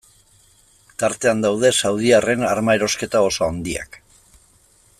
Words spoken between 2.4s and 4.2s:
arma erosketa oso handiak.